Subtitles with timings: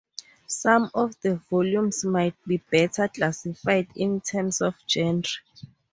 [0.47, 5.21] Some of the volumes might be better classified in terms of genre.